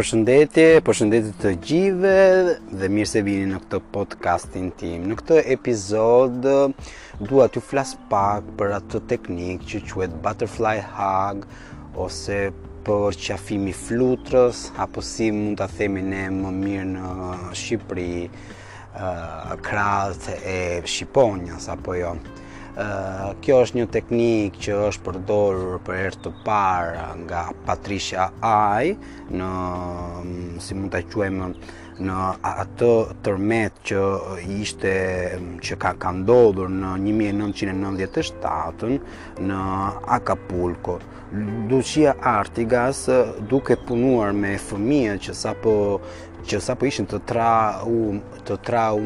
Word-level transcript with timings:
Përshëndetje, 0.00 0.64
përshëndetje 0.84 1.30
të 1.42 1.50
gjive 1.68 2.12
dhe 2.80 2.86
mirë 2.96 3.08
se 3.10 3.20
vini 3.26 3.48
në 3.50 3.58
këtë 3.60 3.80
podcastin 3.96 4.70
tim. 4.80 5.02
Në 5.10 5.16
këtë 5.18 5.40
epizod 5.52 6.46
uh, 6.48 6.88
dua 7.28 7.50
t'ju 7.52 7.60
flas 7.66 7.90
pak 8.08 8.48
për 8.62 8.72
atë 8.78 9.02
teknikë 9.10 9.68
që 9.74 9.82
quhet 9.90 10.14
butterfly 10.24 10.72
hug 10.96 11.44
ose 12.06 12.38
për 12.88 13.20
qafimi 13.26 13.76
flutrës 13.76 14.62
apo 14.86 15.04
si 15.04 15.28
mund 15.36 15.60
ta 15.60 15.68
themi 15.76 16.06
ne 16.08 16.22
më 16.38 16.54
mirë 16.62 16.88
në 16.94 17.12
Shqipëri, 17.64 18.08
ë 18.96 19.14
uh, 19.58 20.30
e 20.56 20.60
shqiponjas 20.94 21.68
apo 21.76 22.00
jo 22.00 22.16
kjo 23.40 23.56
është 23.64 23.78
një 23.80 23.86
teknikë 23.90 24.60
që 24.62 24.74
është 24.90 25.04
përdorur 25.06 25.80
për 25.86 25.96
herë 25.98 26.20
të 26.22 26.32
parë 26.46 27.04
nga 27.24 27.40
Patricia 27.66 28.28
Ai 28.46 28.92
në 29.34 29.48
si 30.62 30.74
mund 30.78 30.92
ta 30.94 31.00
quajmë 31.02 31.48
në 32.00 32.18
atë 32.46 32.90
tërmet 33.26 33.80
që 33.90 33.98
ishte 34.60 34.92
që 35.66 35.76
ka 35.82 35.90
ka 36.00 36.12
ndodhur 36.22 36.70
në 36.72 36.94
1997 37.02 39.00
në 39.50 39.58
Acapulco. 40.16 40.98
Lucia 41.70 42.14
Artigas 42.26 43.04
duke 43.50 43.76
punuar 43.86 44.32
me 44.34 44.54
fëmijët 44.58 45.26
që 45.26 45.34
sapo 45.42 45.72
që 46.50 46.58
sapo 46.64 46.86
ishin 46.88 47.06
të 47.10 47.20
trau 47.28 48.00
të 48.48 48.56
trau 48.66 49.02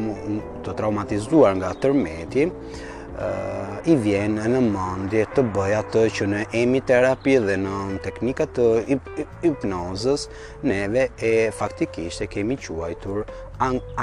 të 0.65 0.73
traumatizuar 0.79 1.57
nga 1.59 1.73
tërmeti, 1.75 2.47
i 3.85 3.93
vjen 4.01 4.35
në 4.51 4.59
mandje 4.73 5.23
të 5.35 5.43
bëj 5.55 5.75
atë 5.79 6.01
që 6.17 6.25
në 6.31 6.39
emi 6.61 6.81
terapi 6.89 7.35
dhe 7.43 7.55
në 7.61 7.75
teknikat 8.03 8.51
të 8.57 8.65
hipnozës, 9.43 10.25
neve 10.67 11.05
e 11.29 11.33
faktikisht 11.59 12.25
e 12.25 12.27
kemi 12.31 12.57
quajtur 12.65 13.21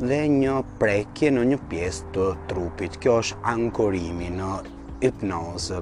dhe 0.00 0.18
një 0.34 0.58
prekje 0.82 1.30
në 1.38 1.44
një 1.52 1.60
pjesë 1.70 2.10
të 2.16 2.30
trupit. 2.50 2.98
Kjo 3.02 3.20
është 3.22 3.42
ankorimi 3.54 4.30
në 4.40 4.52
hipnozë, 5.02 5.80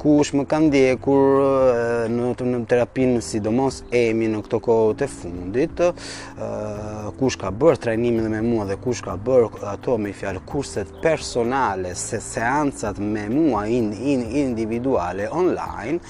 ku 0.00 0.16
është 0.22 0.38
më 0.40 0.44
kanë 0.50 0.68
ndjekur 0.68 1.38
eh, 1.72 2.06
në, 2.12 2.30
në 2.50 2.60
terapinë 2.70 3.22
sidomos 3.24 3.80
emi 3.96 4.28
në 4.32 4.42
këto 4.46 4.60
kohë 4.66 4.96
të 5.00 5.08
fundit, 5.12 5.82
eh, 5.82 6.80
kush 7.18 7.38
ka 7.40 7.50
bërë 7.52 7.82
trajnimin 7.86 8.26
dhe 8.26 8.32
me 8.36 8.42
mua 8.46 8.68
dhe 8.68 8.78
kush 8.84 9.02
ka 9.06 9.16
bërë 9.26 9.64
ato 9.72 9.96
me 10.06 10.12
fjalë 10.16 10.44
kurset 10.48 10.94
personale, 11.04 11.94
se 11.96 12.20
seancat 12.22 13.00
me 13.02 13.26
mua 13.32 13.66
in, 13.72 13.92
in, 13.96 14.26
individuale 14.46 15.30
online, 15.30 16.02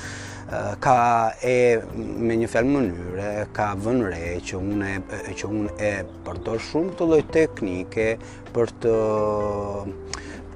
eh, 0.50 0.74
ka 0.82 0.98
e 1.40 1.56
me 1.94 2.42
një 2.42 2.50
fel 2.52 2.68
mënyre 2.74 3.32
ka 3.54 3.72
vënë 3.86 4.12
re 4.12 4.34
që 4.50 4.60
unë 4.66 4.94
që 5.36 5.52
unë 5.62 5.78
e 5.78 5.94
përdor 6.26 6.62
shumë 6.70 6.98
të 6.98 7.10
lloj 7.12 7.22
teknike 7.38 8.10
për 8.54 8.74
të 8.82 8.98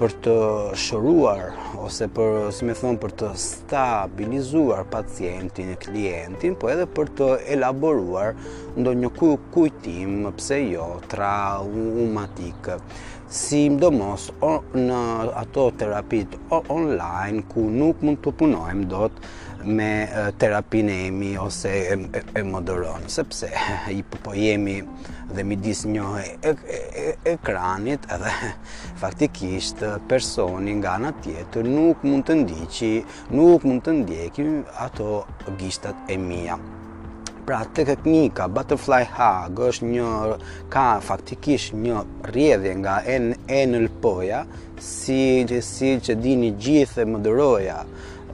për 0.00 0.12
të 0.24 0.34
shëruar 0.80 1.40
ose 1.84 2.06
për, 2.16 2.36
si 2.56 2.64
me 2.64 2.72
thonë, 2.78 2.96
për 3.02 3.12
të 3.22 3.28
stabilizuar 3.42 4.86
pacientin 4.94 5.74
e 5.74 5.76
klientin, 5.82 6.54
po 6.56 6.70
edhe 6.72 6.86
për 6.96 7.10
të 7.18 7.28
elaboruar 7.56 8.30
ndo 8.80 8.94
një 9.02 9.10
kujtim, 9.20 10.16
pse 10.40 10.60
jo, 10.72 10.86
traumatikë 11.12 12.78
si 13.40 13.60
mdo 13.70 13.92
mos 13.94 14.30
në 14.80 15.02
ato 15.44 15.68
terapit 15.82 16.32
online 16.76 17.44
ku 17.52 17.68
nuk 17.76 18.00
mund 18.02 18.24
të 18.24 18.32
punojmë 18.40 18.88
do 18.90 19.04
të 19.14 19.36
me 19.62 20.08
terapinë 20.40 20.90
e 20.92 21.06
emi 21.10 21.30
ose 21.38 21.72
e 21.92 22.42
më 22.46 22.60
dëronë, 22.66 23.08
sepse 23.12 23.50
i 23.96 24.02
po 24.14 24.32
jemi 24.36 24.80
dhe 25.30 25.44
mi 25.46 25.54
disë 25.60 25.90
njohë 25.94 27.34
ekranit 27.34 28.06
edhe 28.14 28.32
faktikisht 29.02 29.84
personin 30.08 30.80
nga 30.80 30.96
nga 30.98 31.12
tjetër 31.22 31.68
nuk 31.70 32.02
mund 32.08 32.26
të 32.26 32.38
ndiqi, 32.42 32.92
nuk 33.36 33.64
mund 33.68 33.84
të 33.86 33.94
ndjekim 34.02 34.60
ato 34.86 35.24
gjishtat 35.60 36.08
e 36.10 36.16
mija. 36.18 36.56
Pra 37.46 37.62
të 37.66 37.84
teknika 37.88 38.46
Butterfly 38.52 39.04
Hug 39.16 39.60
është 39.68 39.86
një, 39.90 40.10
ka 40.70 41.00
faktikisht 41.02 41.72
një 41.74 42.02
rjedhje 42.34 42.74
nga 42.84 43.00
NLP-ja, 43.10 44.42
si 44.80 45.42
që 45.44 46.16
dini 46.22 46.52
gjithë 46.54 47.02
e 47.04 47.08
më 47.10 47.22
dëroja, 47.24 47.80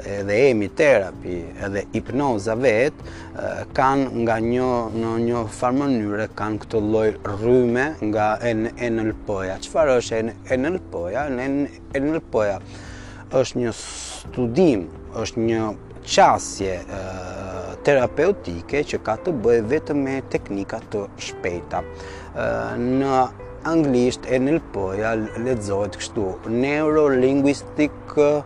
edhe 0.05 0.35
emi 0.51 0.69
terapi 0.75 1.39
edhe 1.65 1.85
hipnoza 1.95 2.57
vetë 2.61 3.69
kanë 3.77 4.25
nga 4.27 4.37
një 4.49 4.71
në 4.97 5.13
një 5.25 5.43
farë 5.59 5.79
mënyrë 5.81 6.29
kanë 6.39 6.61
këtë 6.65 6.81
lloj 6.87 7.09
rryme 7.41 7.87
nga 8.11 8.27
NLP-ja. 8.51 9.57
Çfarë 9.65 9.97
është 10.01 10.21
NLP-ja? 10.59 11.27
NLP-ja 12.01 12.59
është 13.41 13.63
një 13.63 13.75
studim, 13.79 14.87
është 15.23 15.47
një 15.49 15.63
qasje 16.07 16.77
terapeutike 17.87 18.85
që 18.93 19.01
ka 19.07 19.17
të 19.27 19.33
bëjë 19.43 19.65
vetëm 19.73 20.05
me 20.07 20.19
teknika 20.33 20.81
të 20.93 21.07
shpejta. 21.19 21.81
në 22.79 23.19
anglisht 23.67 24.29
NLP-ja 24.31 25.17
lexohet 25.43 25.97
kështu: 25.99 26.29
Neurolinguistic 26.47 27.95
linguistic 27.97 28.45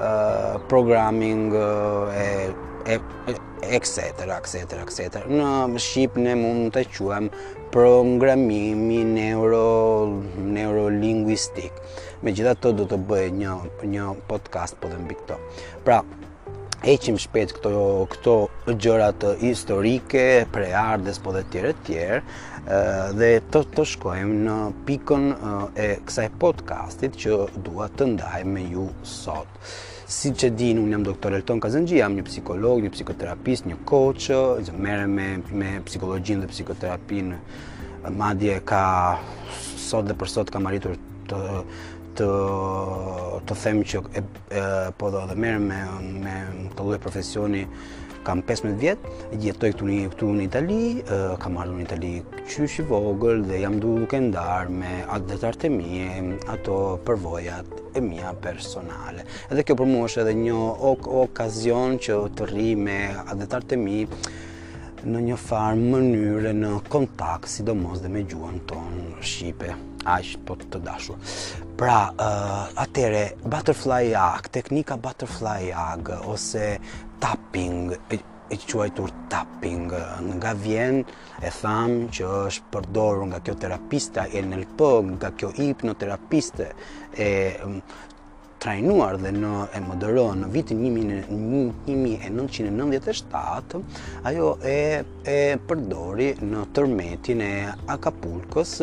Eh, 0.00 0.56
programming 0.64 1.52
eh, 1.52 2.48
e, 2.88 2.96
e, 3.28 3.34
e 3.34 3.34
etc, 3.76 4.24
etc, 4.32 4.80
etc. 4.80 5.26
Në 5.28 5.76
Shqip 5.84 6.16
ne 6.24 6.32
mund 6.40 6.70
të 6.72 6.86
quajmë 6.94 7.42
programimi 7.74 9.02
neuro 9.12 9.60
neurolinguistik. 10.56 11.84
Megjithatë 12.24 12.72
do 12.80 12.88
të 12.94 13.02
bëj 13.12 13.28
një 13.44 13.60
një 13.92 14.08
podcast 14.32 14.80
po 14.80 14.88
dhe 14.88 15.04
mbi 15.04 15.20
këto. 15.20 15.36
Pra, 15.84 16.00
Eqim 16.80 17.18
shpet 17.20 17.50
këto, 17.58 17.72
këto 18.08 18.32
gjërat 18.80 19.24
historike, 19.42 20.22
preardes 20.48 21.18
po 21.20 21.34
dhe 21.34 21.42
tjere 21.52 21.74
tjere 21.84 22.22
dhe 23.18 23.28
të, 23.52 23.60
të 23.76 23.84
shkojmë 23.90 24.38
në 24.46 24.54
pikën 24.88 25.26
e 25.76 25.90
kësaj 26.08 26.24
podcastit 26.40 27.18
që 27.20 27.36
dua 27.66 27.90
të 27.98 28.08
ndaj 28.14 28.40
me 28.48 28.64
ju 28.64 28.86
sot. 29.04 29.60
Si 30.10 30.32
që 30.32 30.52
din, 30.58 30.80
unë 30.86 30.96
jam 30.96 31.04
doktor 31.06 31.36
Elton 31.36 31.60
Kazëngji, 31.62 32.00
jam 32.00 32.16
një 32.16 32.24
psikolog, 32.30 32.80
një 32.82 32.94
psikoterapist, 32.96 33.68
një 33.68 33.76
koqë, 33.84 34.40
që 34.70 34.78
mere 34.80 35.04
me, 35.06 35.28
me 35.52 35.74
psikologjin 35.84 36.40
dhe 36.42 36.48
psikoterapin, 36.50 37.34
madje 38.16 38.56
ka 38.66 38.82
sot 39.52 40.08
dhe 40.08 40.16
për 40.16 40.32
sot 40.38 40.50
ka 40.52 40.64
maritur 40.64 40.96
të 41.30 41.42
të 42.18 42.28
të 43.48 43.54
them 43.62 43.80
që 43.86 44.00
po 44.98 45.10
do 45.14 45.20
të 45.30 45.36
merrem 45.38 45.66
me 45.70 45.80
me 46.24 46.34
këtë 46.74 46.98
profesioni 47.04 47.64
kam 48.26 48.42
15 48.44 48.74
vjet, 48.80 49.04
jetoj 49.42 49.70
këtu 49.72 49.86
në 49.88 49.96
këtu 50.14 50.26
në 50.36 50.42
Itali, 50.44 50.82
kam 51.40 51.54
ardhur 51.56 51.78
në 51.78 51.84
Itali 51.86 52.10
qysh 52.50 52.82
i 52.82 52.86
vogël 52.90 53.40
dhe 53.48 53.62
jam 53.62 53.78
duke 53.80 54.20
ndarë 54.20 54.74
me 54.76 54.92
atë 55.06 55.28
detart 55.30 55.64
e 55.64 55.72
mi, 55.72 56.02
ato 56.52 56.76
përvojat 57.08 57.96
e 57.96 58.02
mia 58.04 58.34
personale. 58.44 59.24
Edhe 59.48 59.64
kjo 59.64 59.78
për 59.80 59.88
mua 59.88 60.06
është 60.10 60.24
edhe 60.26 60.36
një 60.44 60.68
okazion 61.24 61.96
që 61.96 62.20
të 62.36 62.50
rri 62.52 62.70
me 62.76 63.00
atë 63.24 63.38
detart 63.44 63.72
e 63.72 63.80
mi 63.86 64.00
në 65.00 65.24
një 65.30 65.40
farë 65.40 65.80
mënyre 65.80 66.52
në 66.60 66.74
kontakt, 66.92 67.48
sidomos 67.48 68.04
dhe 68.04 68.12
me 68.12 68.26
gjuhën 68.28 68.60
tonë 68.68 69.22
shqipe 69.32 69.72
ashtë 70.04 70.44
po 70.48 70.56
të 70.58 70.80
dashur. 70.84 71.18
Pra, 71.80 72.10
uh, 72.12 73.38
butterfly 73.52 74.12
hug, 74.14 74.48
teknika 74.56 74.96
butterfly 74.96 75.70
hug 75.76 76.10
ose 76.34 76.78
tapping, 77.20 77.92
e 78.52 78.56
quajtur 78.66 79.10
tapping 79.30 79.84
nga 80.38 80.52
vjen 80.58 81.04
e 81.40 81.50
tham 81.54 82.08
që 82.10 82.24
është 82.48 82.64
përdorur 82.74 83.28
nga 83.30 83.38
kjo 83.46 83.54
terapista 83.62 84.24
NLP 84.26 84.80
nga 85.20 85.28
kjo 85.38 85.52
hipnoterapiste 85.56 86.66
e 87.14 87.28
trajnuar 88.60 89.16
dhe 89.22 89.30
në 89.34 89.52
e 89.76 89.80
MDRO 89.84 90.24
në 90.42 90.48
vitin 90.52 90.80
1997, 91.88 93.80
ajo 94.28 94.50
e, 94.68 94.74
e 95.34 95.38
përdori 95.70 96.28
në 96.44 96.66
tërmetin 96.76 97.40
e 97.46 97.50
Akapulkës 97.96 98.74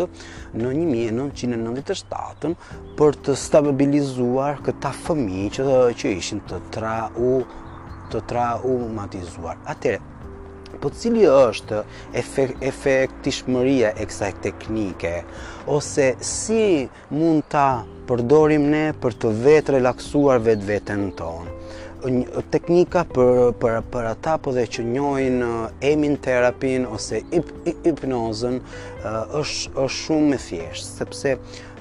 në 0.58 0.72
1997 0.82 2.54
për 2.98 3.22
të 3.28 3.38
stabilizuar 3.46 4.62
këta 4.66 4.94
fëmi 5.06 5.46
që, 5.54 6.12
ishin 6.18 6.42
të 6.50 6.62
trau 6.76 7.42
të 8.08 8.22
traumatizuar. 8.32 9.58
Atere, 9.68 10.00
po 10.82 10.90
cili 10.94 11.26
është 11.30 11.82
efektishmëria 12.72 13.94
e 14.00 14.06
kësaj 14.10 14.32
teknike 14.46 15.14
ose 15.78 16.12
si 16.34 16.64
mund 17.10 17.46
ta 17.52 17.68
përdorim 18.08 18.70
ne 18.72 18.86
për 19.04 19.18
të 19.24 19.32
vetë 19.44 19.78
relaksuar 19.80 20.42
vetë 20.50 20.70
vetën 20.72 21.06
tonë 21.22 21.56
teknika 22.54 23.02
për 23.10 23.56
për 23.60 23.78
për 23.92 24.06
ata 24.14 24.36
po 24.44 24.52
dhe 24.56 24.68
që 24.74 24.84
njohin 24.86 25.40
emin 25.92 26.14
terapin 26.24 26.86
ose 26.94 27.24
hip, 27.32 27.50
hipnozën 27.66 28.60
është 29.42 29.74
është 29.74 29.96
shumë 29.98 30.38
e 30.38 30.44
thjeshtë 30.46 30.94
sepse 31.02 31.34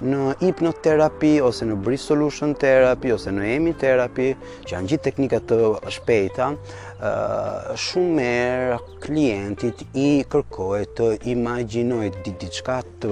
në 0.06 0.22
hipnoterapi 0.40 1.34
ose 1.44 1.68
në 1.68 1.76
brain 1.84 2.00
solution 2.00 2.56
therapy 2.60 3.12
ose 3.14 3.32
në 3.36 3.46
emi 3.58 3.76
terapi 3.82 4.30
që 4.64 4.72
janë 4.74 4.90
gjithë 4.92 5.06
teknika 5.10 5.42
të 5.52 5.60
shpejta 5.98 6.48
shumë 6.98 8.12
merë 8.16 8.76
klientit 9.04 9.82
i 9.92 10.08
kërkoj 10.32 10.84
të 10.96 11.06
imaginoj 11.28 12.08
të 12.24 12.32
diçka 12.40 12.78
të 13.02 13.10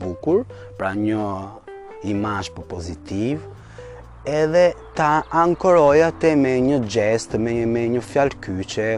bukur, 0.00 0.44
pra 0.78 0.92
një 0.96 1.26
imaj 2.14 2.48
për 2.56 2.64
pozitiv, 2.70 3.42
edhe 4.24 4.64
ta 4.96 5.10
ankoroja 5.36 6.08
të 6.20 6.34
me 6.36 6.54
një 6.64 6.78
gjest, 6.94 7.36
me, 7.36 7.58
me 7.66 7.84
një 7.92 8.00
fjallë 8.04 8.40
kyqe, 8.44 8.88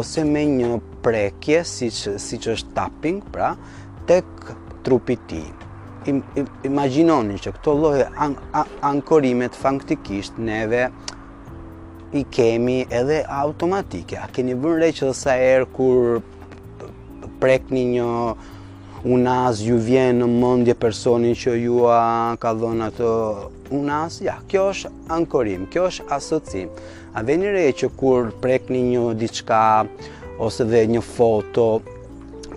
ose 0.00 0.24
me 0.26 0.42
një 0.50 0.72
prekje, 1.06 1.62
si 1.64 1.90
që, 1.94 2.54
është 2.58 2.74
tapping, 2.74 3.22
pra, 3.34 3.52
tek 4.10 4.24
trupi 4.82 5.18
ti. 5.30 5.44
Imaginoni 6.66 7.36
që 7.44 7.52
këto 7.58 7.74
lojë 7.78 8.04
ankorimet 8.86 9.54
faktikisht 9.58 10.38
neve 10.38 10.86
i 12.12 12.24
kemi 12.30 12.86
edhe 12.90 13.22
automatike. 13.28 14.16
A 14.16 14.28
keni 14.32 14.54
vënë 14.56 14.80
re 14.80 14.88
që 14.96 15.10
dhe 15.10 15.16
sa 15.16 15.34
erë 15.36 15.66
kur 15.74 16.20
prekni 17.42 17.82
një 17.96 18.06
unaz, 19.12 19.60
ju 19.62 19.76
vjen 19.82 20.22
në 20.24 20.28
mëndje 20.32 20.76
personin 20.80 21.36
që 21.38 21.58
a 21.92 22.00
ka 22.40 22.54
dhënë 22.56 22.86
atë 22.90 23.10
unaz? 23.76 24.22
Ja, 24.24 24.38
kjo 24.48 24.70
është 24.72 24.92
ankorim, 25.14 25.68
kjo 25.70 25.88
është 25.90 26.08
asocim. 26.16 26.72
A 27.12 27.22
veni 27.24 27.52
re 27.54 27.68
që 27.72 27.90
kur 28.00 28.32
prekni 28.40 28.82
një 28.88 29.04
diçka 29.20 29.60
ose 30.38 30.64
dhe 30.64 30.86
një 30.96 31.02
foto, 31.04 31.68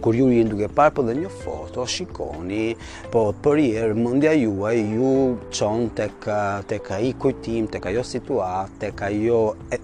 kur 0.01 0.15
ju 0.17 0.27
jeni 0.33 0.49
duke 0.49 0.67
parë 0.73 0.93
po 0.97 1.03
dhe 1.05 1.13
një 1.19 1.29
foto, 1.43 1.83
shikoni, 1.85 2.73
po 3.13 3.27
për 3.45 3.59
herë 3.61 3.99
mendja 3.99 4.31
juaj 4.35 4.79
ju 4.97 5.13
çon 5.53 5.87
tek 5.97 6.25
tek 6.69 6.89
ai 6.97 7.11
kujtim, 7.21 7.69
tek 7.73 7.85
ajo 7.91 8.03
situatë, 8.09 8.77
tek 8.85 9.03
ajo 9.09 9.41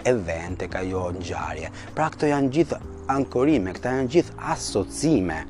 event, 0.10 0.58
tek 0.64 0.76
ajo 0.82 1.04
ngjarje. 1.20 1.70
Pra 1.96 2.10
këto 2.14 2.32
janë 2.32 2.52
gjithë 2.58 2.80
ankorime, 3.14 3.76
këta 3.78 3.94
janë 4.00 4.12
gjithë 4.16 4.42
asocime 4.54 5.44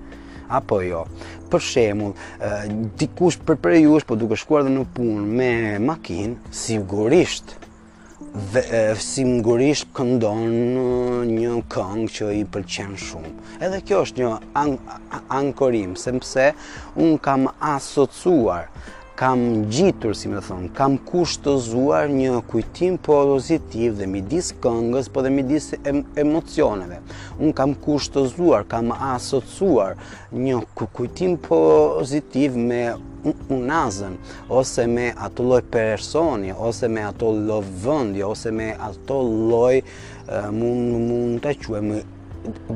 apo 0.60 0.80
jo. 0.84 1.04
Për 1.52 1.64
shembull, 1.64 2.92
dikush 3.00 3.40
për 3.48 3.60
prej 3.64 3.82
jush 3.88 4.06
po 4.08 4.20
duke 4.20 4.36
shkuar 4.40 4.68
dhe 4.68 4.74
në 4.76 4.84
punë 4.98 5.26
me 5.40 5.54
makinë, 5.88 6.38
sigurisht 6.56 7.56
vë 8.54 8.64
simgurish 9.02 9.86
këndon 9.96 10.42
një 11.32 11.54
këngë 11.72 12.08
që 12.18 12.30
i 12.42 12.44
pëlqen 12.54 12.96
shumë. 12.98 13.32
Edhe 13.64 13.80
kjo 13.88 14.02
është 14.08 14.24
një 14.24 14.74
ankorim 15.40 15.96
sepse 16.02 16.50
un 17.06 17.18
kam 17.28 17.48
asocuar 17.72 18.68
kam 19.18 19.40
gjitur, 19.74 20.12
si 20.14 20.30
me 20.30 20.38
thonë, 20.46 20.68
kam 20.78 20.94
kushtëzuar 21.10 22.12
një 22.14 22.36
kujtim 22.52 23.00
pozitiv 23.02 23.96
dhe 23.98 24.06
mi 24.12 24.20
disë 24.22 24.60
këngës, 24.62 25.08
po 25.16 25.24
dhe 25.26 25.32
mi 25.34 25.42
disë 25.48 25.80
emocioneve. 26.22 27.00
Unë 27.42 27.56
kam 27.58 27.74
kushtëzuar, 27.82 28.68
kam 28.70 28.92
asocuar 28.94 29.98
një 30.32 30.60
kujtim 31.00 31.34
pozitiv 31.48 32.60
me 32.70 32.84
unazën, 33.58 34.20
ose 34.54 34.86
me 34.92 35.08
ato 35.28 35.48
loj 35.50 35.64
personi, 35.78 36.54
ose 36.54 36.86
me 36.88 37.08
ato 37.10 37.32
loj 37.50 37.64
vëndi, 37.88 38.22
ose 38.28 38.54
me 38.54 38.70
ato 38.92 39.18
loj 39.50 39.82
mund 40.60 41.42
të 41.48 41.56
quemë 41.66 42.04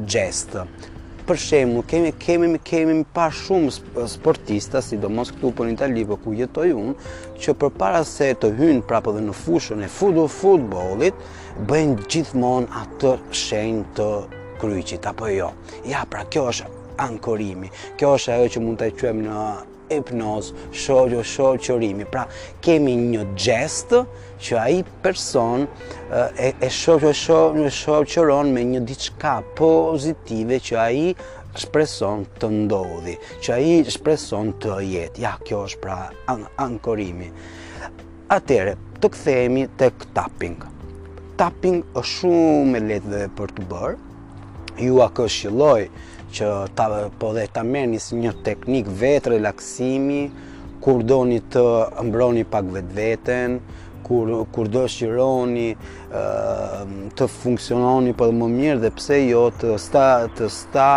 gjestë 0.09 0.65
për 1.31 1.39
shemë, 1.39 1.81
kemi, 1.87 2.09
kemi, 2.19 2.47
kemi 2.67 2.95
pa 3.15 3.29
shumë 3.31 3.71
sportista, 4.11 4.81
si 4.83 4.97
do 4.99 5.07
mos 5.15 5.31
këtu 5.31 5.53
për 5.55 5.69
një 5.69 5.77
tali, 5.79 6.03
për 6.09 6.17
po 6.19 6.25
ku 6.25 6.33
jetoj 6.35 6.73
unë, 6.75 6.95
që 7.39 7.55
për 7.61 7.71
para 7.79 8.01
se 8.07 8.27
të 8.41 8.49
hynë 8.59 8.83
prapë 8.89 9.13
dhe 9.15 9.23
në 9.29 9.35
fushën 9.39 9.85
e 9.85 9.89
fudu 9.95 10.25
futbolit, 10.33 11.23
bëjnë 11.71 11.97
gjithmonë 12.11 12.75
atë 12.83 13.15
shenjë 13.45 13.87
të 14.01 14.09
kryqit, 14.59 15.07
apo 15.11 15.31
jo. 15.31 15.53
Ja, 15.87 16.03
pra 16.11 16.27
kjo 16.27 16.49
është 16.51 16.67
ankorimi, 17.07 17.71
kjo 17.97 18.11
është 18.19 18.35
ajo 18.35 18.51
që 18.57 18.65
mund 18.67 18.83
të 18.83 18.91
e 19.11 19.15
në 19.23 19.37
hipnoz, 19.91 20.51
shoqo 20.71 21.23
shoqërimi. 21.35 22.05
Pra, 22.11 22.25
kemi 22.63 22.95
një 23.13 23.25
gest 23.43 23.93
që 24.41 24.57
ai 24.61 24.79
person 25.03 25.67
e 26.43 26.49
e 26.63 26.69
shoqo 26.81 27.11
shoqë 27.23 27.67
shoqëron 27.81 28.51
me 28.55 28.63
një 28.73 28.81
diçka 28.91 29.35
pozitive 29.57 30.59
që 30.67 30.79
ai 30.85 31.01
shpreson 31.63 32.23
të 32.41 32.49
ndodhi, 32.59 33.17
që 33.43 33.49
ai 33.57 33.71
shpreson 33.95 34.53
të 34.61 34.77
jetë. 34.93 35.21
Ja, 35.25 35.33
kjo 35.45 35.65
është 35.69 35.81
pra 35.83 35.97
ankorimi. 36.67 37.31
Atëre, 38.31 38.77
të 39.01 39.09
kthehemi 39.13 39.65
tek 39.81 40.05
tapping. 40.15 40.55
Tapping 41.41 41.81
është 41.97 42.11
shumë 42.15 42.77
e 42.77 42.81
lehtë 42.87 43.25
për 43.37 43.53
të 43.57 43.67
bërë. 43.71 43.99
Ju 44.81 45.01
a 45.03 45.09
këshilloj 45.17 45.81
që 46.31 46.47
ta, 46.77 46.85
po 47.19 47.33
dhe 47.35 47.43
ta 47.51 47.61
si 47.99 48.15
një 48.15 48.31
teknik 48.43 48.87
vetë 48.87 49.33
relaksimi, 49.35 50.21
kur 50.81 51.03
do 51.03 51.17
një 51.27 51.39
të 51.51 51.63
mbroni 52.07 52.43
pak 52.47 52.65
vetë 52.73 52.93
vetën, 52.95 53.57
kur, 54.05 54.31
kur 54.53 54.67
do 54.71 54.85
shironi 54.89 55.75
të 57.15 57.27
funksiononi 57.35 58.13
për 58.17 58.31
më 58.39 58.47
mirë 58.55 58.79
dhe 58.85 58.91
pse 58.95 59.17
jo 59.27 59.43
të, 59.59 59.75
sta, 59.79 60.07
të, 60.35 60.47
sta, 60.49 60.89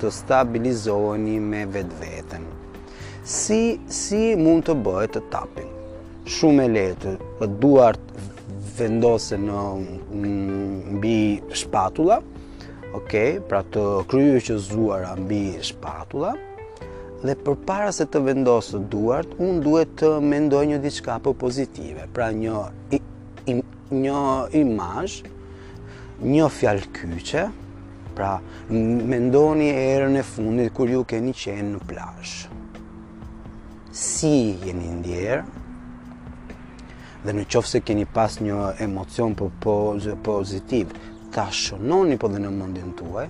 të 0.00 0.10
stabilizoni 0.12 1.38
me 1.40 1.62
vetë 1.74 2.00
vetën. 2.02 2.44
Si, 3.24 3.78
si 3.86 4.24
mund 4.36 4.66
të 4.66 4.76
bëhet 4.86 5.14
të 5.16 5.22
tapping? 5.30 5.68
shumë 6.32 6.62
e 6.62 6.68
lehtë. 6.70 7.12
Duart 7.60 8.12
vendose 8.76 9.34
në 9.42 9.62
mbi 11.00 11.14
shpatulla, 11.58 12.20
ok, 12.94 13.12
pra 13.48 13.62
të 13.72 13.82
kryu 14.10 14.40
që 14.44 14.56
zuar 14.60 15.06
ambi 15.12 15.56
shpatula, 15.64 16.32
dhe 17.22 17.34
për 17.44 17.56
para 17.66 17.92
se 17.94 18.04
të 18.10 18.20
vendosë 18.26 18.80
duart, 18.92 19.32
unë 19.40 19.62
duhet 19.64 19.94
të 20.00 20.10
mendoj 20.26 20.64
një 20.72 20.80
diçka 20.84 21.16
për 21.24 21.36
pozitive, 21.40 22.04
pra 22.14 22.28
një, 22.34 22.64
i, 22.96 23.00
i, 23.50 23.56
një 23.94 24.20
imaj, 24.60 25.08
një 26.22 26.50
fjalë 26.58 26.90
kyqe, 26.98 27.46
pra 28.12 28.34
mendoni 28.68 29.70
erën 29.72 30.18
e 30.20 30.24
fundit 30.28 30.72
kur 30.76 30.90
ju 30.92 31.04
keni 31.08 31.32
qenë 31.36 31.70
në 31.78 31.86
plash. 31.88 32.42
Si 33.92 34.34
jeni 34.66 34.90
ndjerë, 34.98 35.60
dhe 37.24 37.32
në 37.38 37.46
qofë 37.54 37.70
se 37.72 37.80
keni 37.88 38.04
pas 38.12 38.34
një 38.44 38.72
emocion 38.84 39.32
për 39.38 39.50
po, 39.64 39.76
po, 39.94 40.14
pozitiv, 40.28 40.90
ta 41.32 41.46
shononi 41.48 42.18
po 42.20 42.28
dhe 42.28 42.38
në 42.44 42.50
mundin 42.52 42.90
tuaj, 42.98 43.24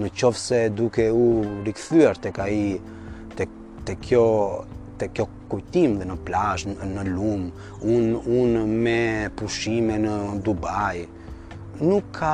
në 0.00 0.08
qovë 0.20 0.40
se 0.42 0.58
duke 0.72 1.04
u 1.12 1.24
rikëthyar 1.66 2.20
të 2.24 2.30
ka 2.38 2.46
i 2.48 2.60
të, 3.36 3.96
kjo 4.04 4.22
të 5.00 5.08
kjo 5.16 5.26
kujtim 5.52 5.98
dhe 6.00 6.06
në 6.08 6.16
plash, 6.26 6.64
në, 6.72 7.04
lumë, 7.10 7.10
lum, 7.12 7.44
unë 7.94 8.22
un 8.64 8.72
me 8.86 9.02
pushime 9.36 9.98
në 10.04 10.14
Dubai, 10.44 11.02
nuk 11.84 12.08
ka 12.18 12.32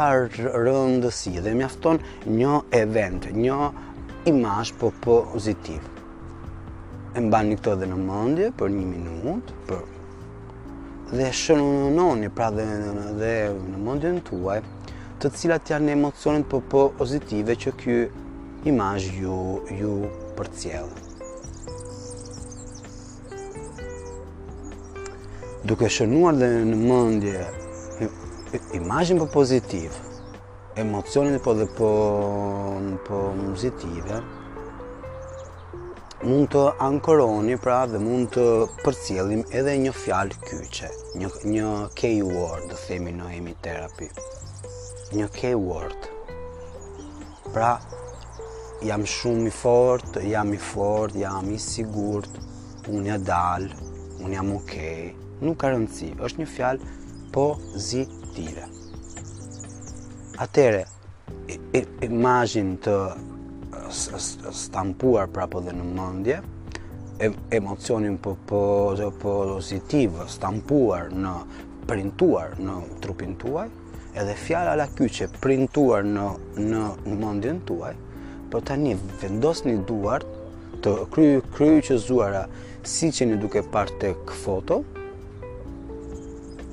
rëndësi 0.69 1.35
dhe 1.45 1.55
mjafton 1.63 1.99
një 2.39 2.55
event, 2.83 3.27
një 3.43 3.59
imash 4.31 4.71
po 4.81 4.93
pozitiv. 5.09 5.91
E 7.15 7.23
mba 7.27 7.43
një 7.51 7.59
këto 7.59 7.77
dhe 7.83 7.91
në 7.91 8.01
mëndje 8.07 8.55
për 8.63 8.73
një 8.79 8.87
minut, 8.93 9.53
për 9.69 9.85
dhe 11.15 11.31
shënononi 11.33 12.29
pra 12.35 12.49
dhe 12.51 12.67
dhe 13.21 13.33
në 13.71 13.79
mundin 13.87 14.17
tuaj 14.27 14.57
të 15.23 15.31
cilat 15.39 15.71
janë 15.71 15.93
emocionet 15.95 16.49
po, 16.51 16.59
po 16.73 16.83
pozitive 16.99 17.55
që 17.65 17.75
ky 17.81 17.97
imazh 18.73 19.13
ju 19.21 19.39
ju 19.79 19.93
përcjell. 20.37 20.91
Duke 25.71 25.87
shënuar 25.89 26.35
dhe 26.43 26.51
në 26.73 26.81
mendje 26.83 27.47
imazhin 28.81 29.23
po 29.23 29.31
pozitiv, 29.39 29.95
emocionin 30.87 31.39
po 31.47 31.55
dhe 31.61 31.71
po 31.79 31.93
po 33.07 33.23
pozitive, 33.45 34.19
mund 36.25 36.47
të 36.55 36.61
ankoroni 36.81 37.57
pra 37.61 37.81
dhe 37.91 37.99
mund 38.01 38.31
të 38.33 38.43
përcjellim 38.81 39.43
edhe 39.61 39.75
një 39.83 39.91
fjalë 40.01 40.39
kyçe, 40.47 40.89
një 41.21 41.29
një 41.53 41.65
keyword 42.01 42.71
do 42.71 42.79
themi 42.87 43.13
në 43.13 43.27
emi 43.39 43.53
terapi. 43.67 44.09
Një 45.19 45.27
keyword. 45.37 46.09
Pra 47.53 47.75
jam 48.89 49.05
shumë 49.17 49.51
i 49.51 49.53
fort, 49.59 50.17
jam 50.31 50.55
i 50.57 50.61
fort, 50.71 51.19
jam 51.25 51.53
i 51.53 51.61
sigurt, 51.67 52.41
unë 52.89 53.05
ja 53.11 53.21
dal, 53.27 53.69
unë 54.25 54.33
jam 54.39 54.55
okay, 54.57 55.13
nuk 55.45 55.61
ka 55.61 55.75
rëndësi, 55.75 56.15
është 56.25 56.41
një 56.45 56.49
fjalë 56.55 56.91
pozitive. 57.37 58.65
Atëre 60.47 60.87
imagine 62.09 62.81
të 62.89 62.97
stampuar 64.53 65.29
prapo 65.33 65.61
dhe 65.65 65.73
në 65.75 65.85
mendje 65.95 66.41
emocionin 67.55 68.17
po 68.19 68.35
po 68.51 68.61
pozitiv 69.23 70.17
stampuar 70.29 71.11
në 71.15 71.35
printuar 71.89 72.57
në 72.59 72.75
trupin 73.05 73.37
tuaj 73.39 73.69
edhe 74.19 74.35
fjala 74.39 74.75
la 74.81 74.89
kyçe 74.99 75.29
printuar 75.41 76.07
në 76.07 76.27
në 76.73 76.83
mendjen 77.23 77.61
tuaj 77.69 77.95
por 78.51 78.65
tani 78.71 78.97
vendosni 79.23 79.77
duart 79.89 80.27
të 80.85 80.95
kry 81.15 81.29
kryqëzuara 81.57 82.45
si 82.95 83.09
që 83.15 83.31
një 83.31 83.39
duke 83.41 83.63
parë 83.73 83.95
të 84.03 84.09
kë 84.29 84.35
foto, 84.45 84.77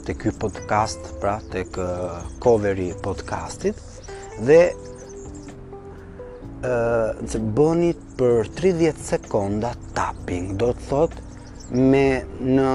të 0.04 0.16
kjo 0.20 0.34
podcast, 0.42 1.06
pra 1.22 1.38
të 1.54 1.62
kë 1.72 1.86
eh, 1.88 2.34
coveri 2.44 2.90
podcastit, 3.06 3.80
dhe 4.44 4.60
uh, 6.66 7.38
bëni 7.58 7.92
për 8.20 8.48
30 8.58 9.00
sekonda 9.08 9.74
tapping, 9.98 10.52
do 10.62 10.72
të 10.74 10.88
thot 10.90 11.16
me 11.72 12.04
në 12.42 12.68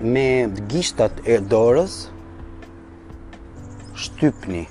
me 0.00 0.26
gishtat 0.72 1.12
e 1.30 1.36
dorës 1.52 1.98
shtypni 4.00 4.64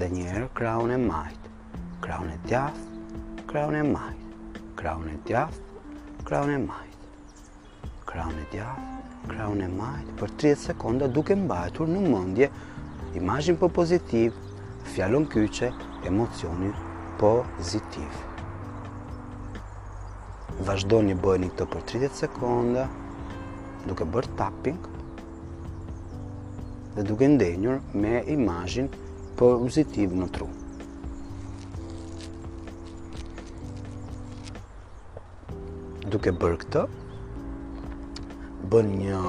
dhe 0.00 0.08
një 0.14 0.26
herë 0.32 0.48
kraunë 0.60 0.96
e 0.96 1.00
majtë. 1.04 1.52
Kraunë 2.04 2.34
e 2.34 2.38
djathtë, 2.48 3.02
kraunë 3.52 3.82
e 3.82 3.86
majtë. 3.90 4.62
Kraunë 4.80 5.12
e 5.12 5.18
djathtë, 5.28 5.82
kraunë 6.28 6.56
e 6.56 6.62
majtë. 6.64 7.92
Kraunë 8.10 8.38
e 8.40 8.46
djathtë, 8.54 8.99
kraun 9.28 9.60
e 9.64 9.68
majtë 9.76 10.14
për 10.20 10.30
30 10.42 10.62
sekonda 10.68 11.06
duke 11.14 11.34
mbajtur 11.36 11.88
në 11.90 12.00
mëndje 12.06 12.46
imajin 13.20 13.58
për 13.60 13.72
pozitiv, 13.76 14.38
fjallon 14.94 15.26
kyqe, 15.32 15.68
emocionin 16.08 16.72
pozitiv. 17.20 18.22
Vashdo 20.66 21.00
një 21.10 21.16
bëjni 21.24 21.50
këto 21.52 21.66
për 21.74 21.84
30 21.92 22.22
sekonda 22.22 22.86
duke 23.88 24.06
bërë 24.14 24.34
tapping 24.40 24.88
dhe 26.96 27.04
duke 27.10 27.28
ndenjur 27.34 27.78
me 27.94 28.22
imajin 28.38 28.88
pozitiv 29.42 30.16
në 30.22 30.30
tru. 30.38 30.50
duke 36.10 36.32
bërë 36.42 36.56
këtë, 36.60 36.80
bën 38.70 38.90
një 39.00 39.20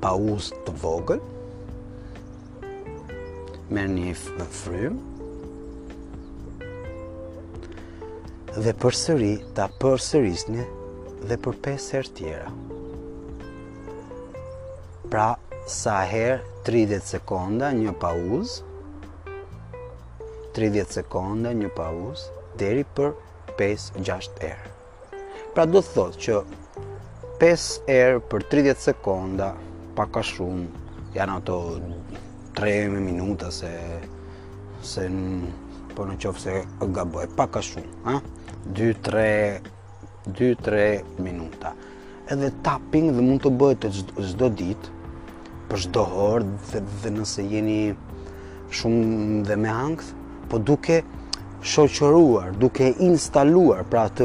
paus 0.00 0.48
të 0.64 0.72
vogël, 0.80 1.20
me 3.70 3.82
një 3.92 4.12
frym, 4.60 4.96
dhe 8.56 8.72
përsëri 8.82 9.32
ta 9.58 9.66
përsërisni 9.82 10.64
dhe 11.28 11.36
për 11.44 11.58
5 11.66 11.90
herë 11.96 12.14
tjera. 12.18 12.54
Pra, 15.12 15.26
sa 15.76 15.98
herë 16.10 16.62
30 16.66 17.04
sekonda 17.12 17.72
një 17.76 17.92
pauz, 18.02 18.56
30 20.56 20.96
sekonda 21.00 21.52
një 21.60 21.68
pauz, 21.76 22.24
deri 22.62 22.88
për 22.96 23.12
5-6 23.60 24.32
herë. 24.40 24.74
Pra, 25.54 25.68
do 25.70 25.82
të 25.84 25.96
thotë 25.98 26.24
që 26.26 26.40
5 27.40 27.86
erë 27.88 28.18
për 28.28 28.42
30 28.52 28.80
sekonda, 28.84 29.46
pa 29.96 30.04
ka 30.12 30.20
shumë, 30.20 30.66
janë 31.14 31.36
ato 31.40 31.54
3 32.58 32.98
minuta 33.00 33.48
se 33.48 33.70
se 34.84 35.06
në, 35.08 35.46
po 35.96 36.04
në 36.08 36.18
qofë 36.20 36.42
se 36.42 36.58
gaboj, 36.98 37.30
pa 37.38 37.46
ka 37.52 37.62
shumë, 37.64 37.94
ha? 38.10 38.18
2-3 38.66 39.70
2-3 40.26 41.22
minuta. 41.24 41.72
Edhe 42.28 42.52
tapping 42.64 43.08
dhe 43.16 43.24
mund 43.24 43.40
të 43.46 43.54
bëhet 43.62 43.88
çdo 44.28 44.50
ditë 44.60 44.92
për 45.70 45.86
çdo 45.86 46.04
orë 46.26 46.60
dhe, 46.68 46.84
dhe, 47.06 47.14
nëse 47.16 47.46
jeni 47.54 47.78
shumë 48.82 49.46
dhe 49.48 49.56
me 49.64 49.72
ankth, 49.80 50.12
po 50.50 50.60
duke 50.60 51.00
shoqëruar, 51.60 52.54
duke 52.58 52.88
instaluar, 53.04 53.84
pra 53.88 54.06
të 54.16 54.24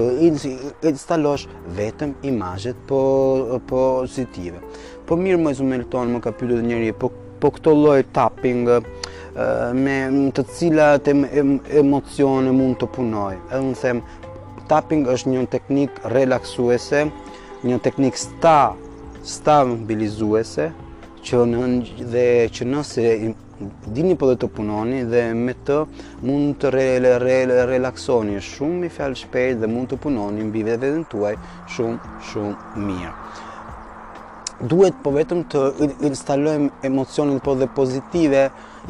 instalosh 0.87 1.45
vetëm 1.75 2.13
imazhet 2.27 2.77
po 2.87 2.99
pozitive. 3.67 4.61
Po 5.05 5.17
mirë 5.19 5.39
më 5.43 5.53
zumelton 5.59 6.15
më 6.15 6.21
ka 6.23 6.31
pyetur 6.35 6.63
njëri, 6.65 6.93
po 6.95 7.11
po 7.35 7.49
këto 7.51 7.73
lloj 7.75 8.05
tapping 8.15 8.63
me 9.75 9.95
të 10.33 10.43
cilat 10.57 11.09
emocione 11.11 12.53
mund 12.55 12.77
të 12.79 12.87
punoj. 12.95 13.33
Edhe 13.51 13.59
un 13.59 13.73
them 13.75 13.99
tapping 14.69 15.03
është 15.11 15.29
një 15.33 15.43
teknik 15.51 15.99
relaksuese, 16.15 17.03
një 17.65 17.81
teknik 17.85 18.15
sta 18.17 18.71
stabilizuese 19.21 20.71
që 21.27 21.43
në 21.51 21.65
dhe 22.13 22.27
që 22.55 22.67
nëse 22.71 23.05
dini 23.89 24.15
po 24.19 24.27
dhe 24.27 24.35
të 24.39 24.47
punoni 24.57 25.03
dhe 25.11 25.21
me 25.39 25.53
të 25.67 25.75
mund 26.27 26.57
të 26.59 26.71
re, 26.75 26.85
re, 27.05 27.15
re, 27.47 27.61
relaksoni 27.69 28.41
shumë 28.49 28.87
i 28.87 28.91
fjalë 28.91 29.19
shpejt 29.21 29.61
dhe 29.61 29.69
mund 29.71 29.91
të 29.93 29.99
punoni 30.07 30.43
mbi 30.49 30.63
vetën 30.67 31.05
tuaj 31.11 31.33
shumë 31.77 32.11
shumë 32.31 32.85
mirë. 32.89 33.13
Duhet 34.71 34.99
po 35.03 35.11
vetëm 35.15 35.43
të 35.51 35.61
instalojmë 36.09 36.69
emocionin 36.89 37.39
po 37.43 37.55
dhe 37.59 37.67
pozitive, 37.79 38.43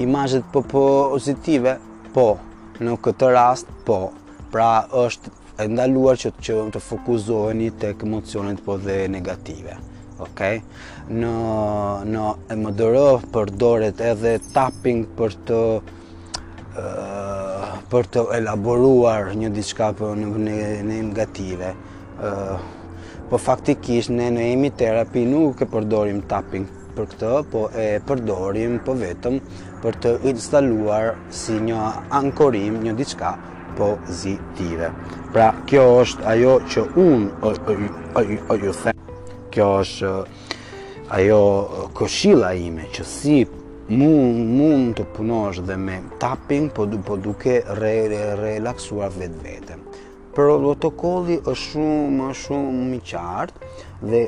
imazhet 0.06 0.46
po 0.54 0.62
pozitive, 0.74 1.78
po 2.16 2.28
në 2.82 2.98
këtë 3.06 3.32
rast 3.38 3.70
po. 3.86 4.00
Pra 4.54 4.70
është 5.02 5.34
e 5.64 5.66
ndaluar 5.72 6.18
që 6.22 6.32
të, 6.38 6.46
fokusoheni 6.46 6.78
të 6.80 6.86
fokuzoheni 6.92 7.70
tek 7.82 8.04
emocionet 8.08 8.64
po 8.66 8.78
dhe 8.86 9.02
negative 9.10 9.76
okay? 10.24 10.62
në, 11.10 11.32
në 12.10 12.28
e 12.52 12.54
më 12.62 12.72
dërë 12.80 13.06
përdoret 13.36 13.98
edhe 14.02 14.38
tapping 14.54 15.04
për 15.18 15.32
të 15.50 15.60
uh, 15.74 15.80
për 17.92 18.04
të 18.16 18.22
elaboruar 18.40 19.24
një 19.42 19.50
diçka 19.56 19.88
për 20.00 20.12
në 20.22 20.28
në 20.48 20.58
negative. 20.94 21.70
ë 22.20 22.22
uh, 22.32 22.58
Po 23.30 23.36
faktikisht 23.42 24.12
ne 24.14 24.28
në 24.30 24.42
emi 24.54 24.70
terapi 24.78 25.22
nuk 25.26 25.62
e 25.66 25.68
përdorim 25.72 26.20
tapping 26.30 26.68
për 26.94 27.06
këtë, 27.14 27.32
po 27.50 27.60
e 27.82 27.84
përdorim 28.06 28.74
po 28.86 28.92
vetëm 29.00 29.36
për 29.82 29.94
të 30.04 30.10
instaluar 30.30 31.06
si 31.34 31.56
një 31.66 31.80
ankorim 32.20 32.74
një 32.86 32.94
diçka 33.02 33.32
pozitive. 33.82 34.88
Pra 35.34 35.48
kjo 35.66 35.86
është 36.04 36.22
ajo 36.36 36.54
që 36.76 36.82
un 37.08 37.20
ai 37.50 37.58
ai 38.22 38.28
ai 38.38 38.60
ju 38.68 38.74
them. 38.84 39.05
Kjo 39.56 39.68
është 39.88 40.10
eh, 40.10 41.14
ajo 41.16 41.38
këshilla 41.96 42.50
ime 42.60 42.90
që 42.92 43.04
si 43.08 43.36
mund 43.88 44.96
të 44.98 45.06
punosh 45.16 45.62
dhe 45.68 45.78
me 45.80 45.96
tapping 46.20 46.68
po, 46.76 46.84
po 47.08 47.16
duke 47.28 47.62
relaxuar 47.80 49.14
vetë-vetë. 49.16 49.80
protokolli 50.36 51.36
është 51.38 51.68
shumë, 51.72 52.26
shumë 52.36 52.96
i 52.96 52.98
qartë 53.12 53.68
dhe 54.12 54.20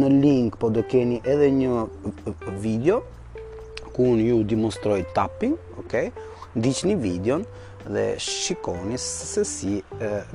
në 0.00 0.08
link 0.16 0.58
po 0.60 0.68
do 0.68 0.82
keni 0.90 1.16
edhe 1.24 1.48
një 1.60 1.78
eh, 1.86 2.50
video 2.66 2.98
ku 3.94 4.10
unë 4.10 4.26
ju 4.30 4.42
demonstroj 4.54 5.00
tapping, 5.16 5.56
ok, 5.84 5.94
Ndiqni 6.58 6.90
një 6.90 7.00
videon 7.02 7.44
dhe 7.88 8.18
shikoni 8.18 8.98
se 8.98 9.44
si 9.46 9.78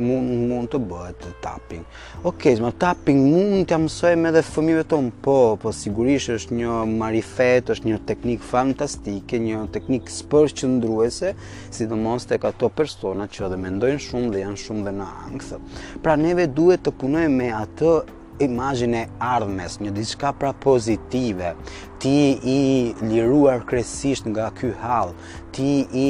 mund 0.02 0.70
të 0.72 0.80
bëhet 0.90 1.28
tapping. 1.44 1.84
Ok, 2.26 2.48
zma, 2.58 2.72
tapping 2.74 3.20
mund 3.34 3.68
të 3.70 3.78
mësojmë 3.86 4.22
me 4.26 4.32
dhe 4.36 4.42
fëmive 4.46 4.86
tonë, 4.90 5.12
po, 5.26 5.38
po 5.62 5.74
sigurisht 5.76 6.32
është 6.38 6.58
një 6.60 6.72
marifet, 6.98 7.70
është 7.76 7.90
një 7.92 8.00
teknik 8.10 8.44
fantastike, 8.50 9.40
një 9.42 9.62
teknik 9.76 10.10
spërsh 10.12 10.58
që 10.62 10.72
ndruese, 10.76 11.36
si 11.70 11.88
të 11.88 12.00
mos 12.02 12.26
të 12.30 12.42
ka 12.46 12.54
to 12.58 12.70
persona 12.74 13.28
që 13.30 13.46
edhe 13.50 13.62
mendojnë 13.68 14.04
shumë 14.10 14.34
dhe 14.34 14.44
janë 14.46 14.62
shumë 14.66 14.86
dhe 14.90 14.96
në 15.02 15.10
angëthë. 15.30 15.62
Pra 16.04 16.18
neve 16.20 16.50
duhet 16.58 16.84
të 16.86 16.96
punojmë 17.02 17.36
me 17.42 17.52
atë 17.62 17.98
imazhin 18.40 18.94
e 18.96 19.08
ardhmes, 19.20 19.78
një 19.82 19.92
diçka 19.96 20.34
pra 20.34 20.52
pozitive. 20.60 21.54
Ti 22.02 22.14
i 22.56 22.60
liruar 23.08 23.62
krejtësisht 23.68 24.28
nga 24.32 24.50
ky 24.58 24.72
hall, 24.84 25.14
ti 25.56 25.86
i 25.94 26.08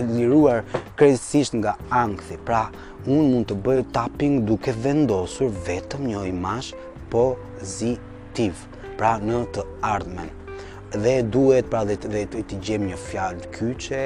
liruar 0.00 0.62
krejtësisht 0.98 1.58
nga 1.60 1.76
ankthi. 1.92 2.38
Pra, 2.48 2.66
unë 3.06 3.28
mund 3.32 3.48
të 3.50 3.58
bëj 3.66 3.84
tapping 3.94 4.40
duke 4.48 4.72
vendosur 4.84 5.52
vetëm 5.68 6.08
një 6.10 6.24
imazh 6.32 6.72
pozitiv, 7.12 8.64
pra 8.96 9.16
në 9.22 9.44
të 9.54 9.66
ardhmen. 9.84 10.32
Dhe 10.96 11.18
duhet 11.28 11.68
pra 11.70 11.84
dhe, 11.84 11.96
të, 12.00 12.44
të 12.48 12.60
gjem 12.64 12.88
një 12.90 12.98
fjalë 13.08 13.50
kyçe, 13.54 14.04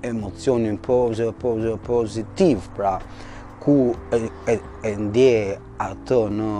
emocionin 0.02 0.78
pozë, 0.82 1.30
pozë, 1.40 1.74
pozitiv, 1.86 2.66
pra 2.76 2.98
ku 3.60 3.92
e, 4.12 4.18
e, 4.48 4.54
e 4.88 4.94
ndje 4.98 5.58
ato 5.80 6.24
në 6.32 6.52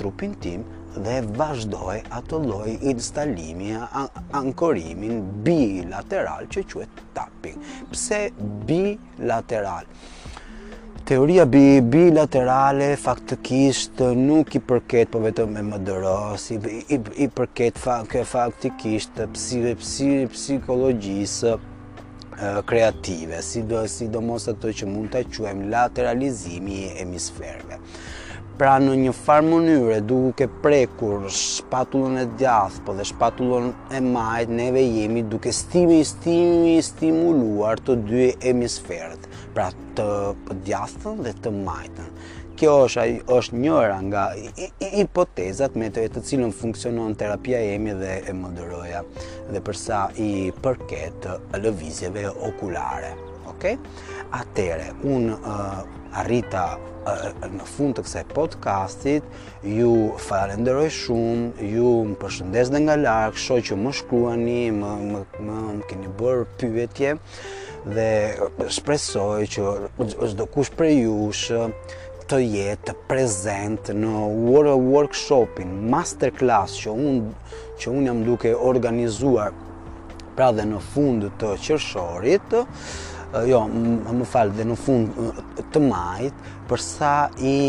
trupin 0.00 0.32
tim 0.40 0.62
dhe 0.92 1.18
vazhdoj 1.36 2.00
ato 2.12 2.38
loj 2.40 2.72
instalimi, 2.88 3.74
an 3.76 4.08
ankorimin 4.36 5.20
bilateral 5.44 6.48
që 6.52 6.64
që 6.68 6.84
e 6.84 7.52
Pse 7.92 8.18
bilateral? 8.68 9.84
Teoria 11.04 11.44
bi 11.48 11.80
bilaterale 11.82 12.92
faktikisht 12.96 13.98
nuk 14.16 14.54
i 14.54 14.60
përket 14.62 15.10
po 15.12 15.18
vetëm 15.24 15.50
me 15.56 15.62
MDRs, 15.72 16.44
i, 16.54 16.60
i, 16.94 16.98
i 17.24 17.28
përket 17.28 17.80
fa, 17.82 17.98
faktikisht 18.08 19.18
psikologjisë, 20.32 21.56
kreative, 22.66 23.40
sidomos 23.42 24.48
ato 24.50 24.72
që 24.74 24.88
mund 24.90 25.12
të 25.14 25.20
quem 25.36 25.60
lateralizimi 25.70 26.78
i 26.80 26.90
hemisferve. 26.98 27.78
Pra 28.58 28.74
në 28.82 28.94
një 29.04 29.12
farë 29.16 29.46
mënyre 29.48 30.00
duke 30.06 30.46
prekur 30.62 31.24
shpatullon 31.34 32.18
e 32.20 32.26
djath, 32.38 32.80
po 32.86 32.94
dhe 32.98 33.06
shpatullon 33.08 33.70
e 33.96 34.00
majt, 34.04 34.52
neve 34.58 34.82
jemi 34.84 35.22
duke 35.32 35.52
stimi, 35.56 36.02
stimi, 36.06 36.76
stimuluar 36.86 37.80
të 37.82 37.96
dy 38.10 38.26
hemisferët, 38.44 39.26
pra 39.56 39.70
të 39.98 40.08
djathën 40.68 41.24
dhe 41.26 41.36
të 41.42 41.54
majtën 41.62 42.10
kjo 42.62 42.74
është 42.86 43.00
ai 43.02 43.14
është 43.34 43.58
njëra 43.58 43.94
nga 44.06 44.22
hipotezat 44.92 45.74
me 45.80 45.88
të 45.94 46.20
cilën 46.28 46.52
funksionon 46.54 47.16
terapia 47.18 47.58
e 47.64 47.72
emi 47.74 47.94
dhe 47.98 48.12
e 48.30 48.34
moderoja 48.38 49.00
dhe 49.50 49.62
përsa 49.66 50.02
i 50.22 50.28
përket 50.62 51.26
uh, 51.32 51.40
lëvizjeve 51.58 52.22
okulare. 52.46 53.16
Okay? 53.52 53.74
Atere, 54.38 54.92
unë 55.02 55.34
uh, 55.34 55.82
arrita 56.22 56.62
uh, 56.78 57.48
në 57.50 57.66
fund 57.72 57.98
të 57.98 58.04
kësaj 58.06 58.22
podcastit, 58.30 59.26
ju 59.78 59.90
falenderoj 60.28 60.86
shumë, 61.00 61.66
ju 61.74 61.88
më 62.12 62.18
përshëndes 62.22 62.70
dhe 62.76 62.84
nga 62.86 62.96
larg, 63.02 63.42
shoj 63.42 63.58
që 63.70 63.80
më 63.82 63.96
shkruani, 64.02 64.60
më, 64.78 64.92
më, 65.08 65.24
më, 65.48 65.58
më 65.80 65.88
keni 65.90 66.14
bërë 66.22 66.46
pyetje 66.62 67.16
dhe 67.82 68.70
shpresoj 68.70 69.48
që 69.50 70.34
do 70.38 70.44
kush 70.54 70.68
për 70.78 70.92
jush 71.00 71.48
uh, 71.56 71.98
të 72.32 72.38
jetë 72.48 72.92
prezent 73.10 73.90
në 73.92 74.10
World 74.24 74.86
Workshop-in, 74.88 75.74
masterclass 75.92 76.78
që 76.80 76.94
unë 76.94 77.32
që 77.82 77.90
unë 77.90 78.06
jam 78.08 78.22
duke 78.24 78.52
organizuar 78.56 79.52
pra 80.32 80.48
dhe 80.56 80.64
në 80.70 80.78
fund 80.94 81.26
të 81.40 81.50
qershorit, 81.66 82.54
eh, 82.56 83.36
jo, 83.50 83.60
më 84.16 84.28
fal, 84.32 84.54
dhe 84.56 84.64
në 84.70 84.76
fund 84.80 85.12
eh, 85.12 85.52
të 85.74 85.82
majit, 85.84 86.48
për 86.70 86.84
sa 86.86 87.12
i 87.36 87.60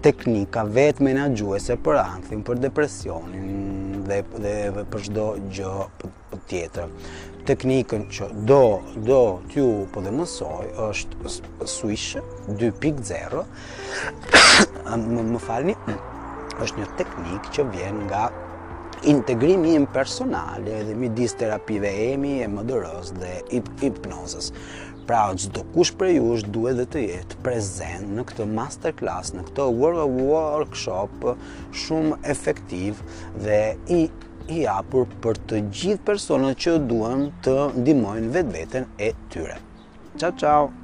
teknika 0.03 0.65
vetë 0.69 1.05
menagjuese 1.05 1.77
për 1.85 1.99
anthim, 2.03 2.43
për 2.47 2.61
depresionin 2.69 4.03
dhe, 4.07 4.21
dhe 4.45 4.85
për 4.93 5.05
shdo 5.09 5.27
gjë 5.51 5.75
për 6.01 6.41
tjetër. 6.51 6.95
Teknikën 7.47 8.09
që 8.13 8.29
do, 8.51 8.61
do 9.07 9.19
t'ju 9.53 9.67
për 9.93 9.93
po 9.95 10.03
dhe 10.07 10.13
mësoj 10.15 10.71
është 10.89 11.33
Swish 11.71 12.17
2.0 12.49 13.45
më, 15.19 15.43
falni, 15.47 15.77
është 16.65 16.83
një 16.83 16.89
teknikë 17.01 17.55
që 17.57 17.69
vjen 17.77 18.03
nga 18.11 18.27
integrimi 19.07 19.77
im 19.77 19.87
personal 19.95 20.67
edhe 20.67 20.97
midis 20.99 21.37
terapive 21.39 21.91
EMI, 22.11 22.41
MDR-s 22.51 23.15
dhe 23.21 23.39
hipnozës. 23.85 24.53
Pra, 25.07 25.19
çdo 25.39 25.63
kush 25.75 25.93
prej 25.99 26.17
jush 26.21 26.45
duhet 26.55 26.79
dhe 26.81 26.85
të 26.95 27.01
jetë 27.09 27.37
prezent 27.47 28.09
në 28.17 28.25
këtë 28.31 28.47
masterclass, 28.57 29.31
në 29.39 29.45
këtë 29.51 29.67
workshop 30.23 31.29
shumë 31.83 32.19
efektiv 32.35 33.05
dhe 33.47 33.61
i 33.99 34.01
i 34.57 34.65
hapur 34.71 35.07
për 35.25 35.39
të 35.51 35.61
gjithë 35.83 36.05
personat 36.09 36.61
që 36.65 36.75
duan 36.91 37.25
të 37.47 37.55
ndihmojnë 37.83 38.29
vetveten 38.39 38.87
e 39.11 39.13
tyre. 39.35 39.61
Ciao 40.19 40.35
ciao. 40.43 40.75